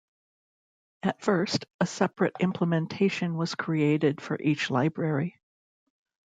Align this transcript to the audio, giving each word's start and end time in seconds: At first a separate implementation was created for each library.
At 1.03 1.21
first 1.21 1.65
a 1.79 1.85
separate 1.85 2.33
implementation 2.39 3.37
was 3.37 3.53
created 3.53 4.19
for 4.19 4.35
each 4.41 4.71
library. 4.71 5.39